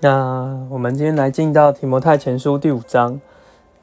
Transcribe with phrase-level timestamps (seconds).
[0.00, 3.18] 那我们今天来进到提摩太前书第五章。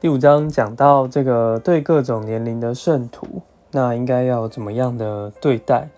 [0.00, 3.42] 第五章讲到这个对各种年龄的圣徒，
[3.72, 5.88] 那应该要怎么样的对待？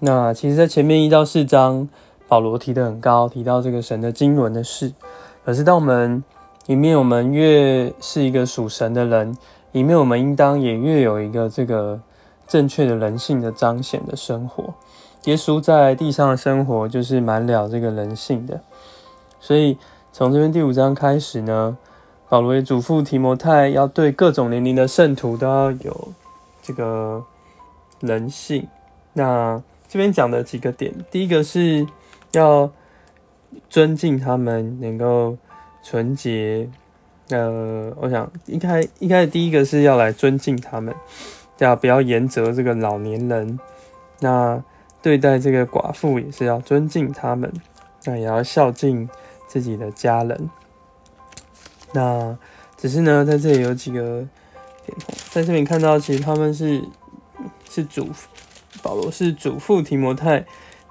[0.00, 1.86] 那其实，在前面一到四章，
[2.26, 4.94] 保罗提得很高，提到这个神的经纶的事。
[5.44, 6.24] 可是，当我们
[6.64, 9.36] 里面我们越是一个属神的人，
[9.72, 12.00] 里面我们应当也越有一个这个
[12.46, 14.72] 正确的人性的彰显的生活。
[15.24, 18.60] 耶稣在地上的生活就是满了这个人性的，
[19.40, 19.76] 所以
[20.12, 21.76] 从这边第五章开始呢。
[22.30, 26.12] 保罗也嘱咐提摩太，要对各种年龄的圣徒都要有
[26.60, 27.24] 这个
[28.00, 28.68] 人性。
[29.14, 31.86] 那这边讲的几个点，第一个是
[32.32, 32.70] 要
[33.70, 35.38] 尊敬他们，能够
[35.82, 36.68] 纯洁。
[37.30, 40.94] 呃，我想应该应该第一个是要来尊敬他们，
[41.56, 43.58] 要不要严责这个老年人？
[44.20, 44.62] 那
[45.00, 47.50] 对待这个寡妇也是要尊敬他们，
[48.04, 49.08] 那也要孝敬
[49.48, 50.48] 自己的家人。
[51.92, 52.38] 那
[52.76, 54.24] 只是呢，在这里有几个
[54.86, 54.96] 点，
[55.30, 56.84] 在这边看到，其实他们是
[57.68, 58.08] 是主
[58.82, 60.44] 保罗是嘱咐提摩太，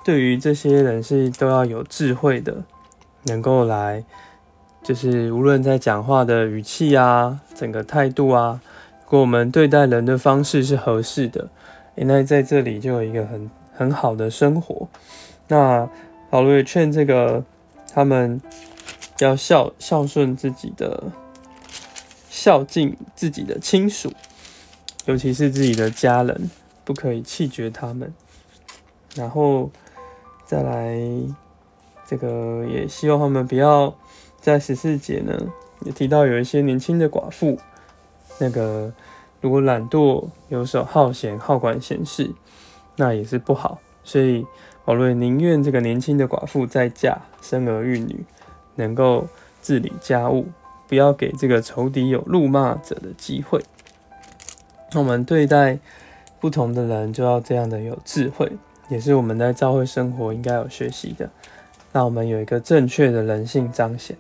[0.04, 2.64] 对于这些人是都要有智慧的，
[3.24, 4.04] 能够来，
[4.84, 8.60] 就是无论在讲话的语气啊，整个态度啊，
[9.06, 11.50] 如果我们对待人的方式是合适的，
[11.96, 14.88] 那在这里就有一个很很好的生活。
[15.48, 15.88] 那
[16.30, 17.44] 保罗也劝这个
[17.94, 18.42] 他们。
[19.20, 21.12] 要孝孝顺自己的，
[22.30, 24.14] 孝敬自己的亲属，
[25.08, 26.52] 尤其是自己的家人，
[26.86, 28.14] 不可以弃绝他们。
[29.16, 29.72] 然后
[30.46, 31.00] 再来，
[32.06, 33.98] 这个也希望他们不要
[34.40, 35.36] 在十四节呢，
[35.82, 37.58] 也提到有一些年轻的寡妇，
[38.38, 38.94] 那个
[39.42, 42.32] 如果懒惰、游手好闲、好管闲事，
[42.98, 43.80] 那也是不好。
[44.08, 44.48] 所以
[44.86, 48.24] 保罗宁愿这个年轻的寡妇再嫁，生儿育女。
[48.80, 49.28] 能够
[49.60, 50.46] 治理家务，
[50.88, 53.60] 不要给这个仇敌有辱骂者的机会。
[54.92, 55.80] 那我们对待
[56.40, 58.52] 不同的人，就要这样的有智慧，
[58.88, 61.28] 也是我们在教会生活应该有学习的。
[61.92, 64.16] 那我们有一个正确的人性彰显。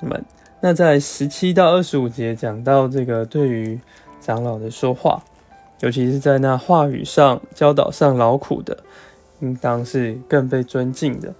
[0.00, 0.20] 那么，
[0.60, 3.80] 那在十七到二十五节讲到这个对于
[4.20, 5.24] 长老的说话，
[5.80, 8.78] 尤其是在那话语上教导上劳苦的，
[9.42, 11.34] 应当是更被尊敬的。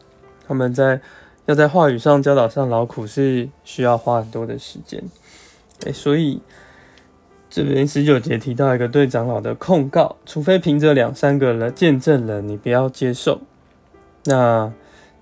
[0.46, 1.00] 他们在。
[1.46, 5.02] 要在话语上教导上劳苦是需要花很多的时间，
[5.84, 6.40] 哎，所以
[7.50, 13.40] 这边十九节提到一个对长老的控告，除非凭着两三个人见证人，你不要接受。
[14.26, 14.72] 那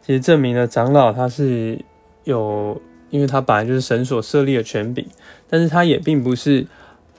[0.03, 1.83] 其实证明了长老他是
[2.25, 5.07] 有，因为他本来就是神所设立的权柄，
[5.49, 6.67] 但是他也并不是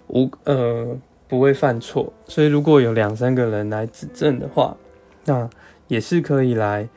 [0.09, 0.95] 无呃
[1.27, 4.77] 不会犯错，所以如果有两三个人来指证的话，
[5.25, 5.49] 那
[5.87, 6.87] 也是可以来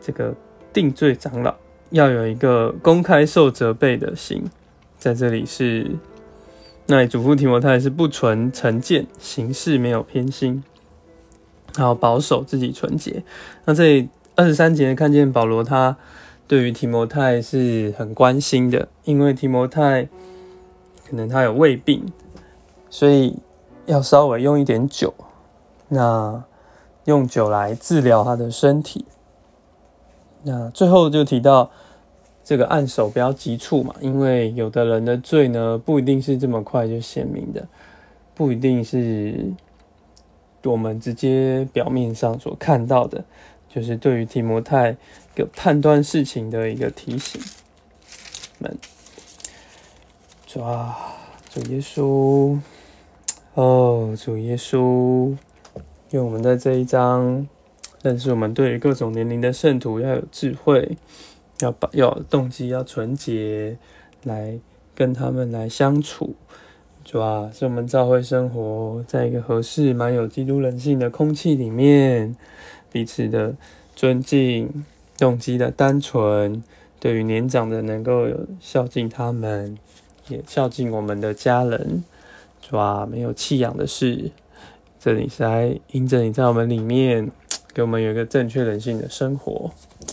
[0.00, 0.34] 这个。
[0.74, 1.54] 定罪长老
[1.90, 4.42] 要有一个公开受责备的心，
[4.98, 5.88] 在这里是
[6.86, 10.64] 那主父提摩太是不存成见，行事没有偏心，
[11.76, 13.22] 然后保守自己纯洁。
[13.66, 15.96] 那这里二十三节看见保罗他
[16.48, 20.08] 对于提摩太是很关心的，因为提摩太
[21.08, 22.04] 可能他有胃病，
[22.90, 23.36] 所以
[23.86, 25.14] 要稍微用一点酒，
[25.86, 26.42] 那
[27.04, 29.04] 用酒来治疗他的身体。
[30.42, 31.70] 那最后就提到
[32.44, 37.66] 这个按手不要急促嘛，因为有的人的罪呢不一定是这么快就显明的，
[38.34, 39.52] 不一定是
[40.64, 43.24] 我们直接表面上所看到的，
[43.68, 44.96] 就是对于提摩太一
[45.34, 47.40] 个判断事情的一个提醒。
[48.58, 48.78] 们，
[50.46, 50.96] 主啊，
[51.50, 52.58] 主耶稣，
[53.54, 55.34] 哦，主耶稣，
[56.14, 57.46] 愿我们在这一章。
[58.00, 60.96] 但是我们对于各种年龄的圣徒要有智慧，
[61.60, 63.78] 要把要动机，要纯洁，
[64.22, 64.58] 来
[64.94, 66.34] 跟他们来相处，
[67.02, 72.36] 主啊，是我们教会生活在一个合适、蛮有基督人性的空气里面，
[72.92, 73.56] 彼此的
[73.96, 74.84] 尊敬，
[75.16, 76.62] 动机的单纯，
[77.00, 79.78] 对于年长的能够有孝敬他们，
[80.28, 82.04] 也孝敬我们的家人，
[82.60, 84.30] 主啊，没有弃养的事，
[85.04, 87.30] 这里是来迎着你在我们里面。
[87.74, 89.70] 给我们有一个正确人性的生活，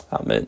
[0.10, 0.46] 阿门。